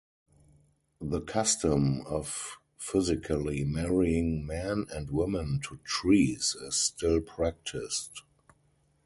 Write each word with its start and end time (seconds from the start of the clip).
The 1.01 1.21
custom 1.21 2.01
of 2.07 2.57
physically 2.79 3.63
marrying 3.63 4.43
men 4.47 4.87
and 4.91 5.11
women 5.11 5.59
to 5.65 5.77
trees 5.85 6.55
is 6.59 6.75
still 6.75 7.21
practiced. 7.21 8.23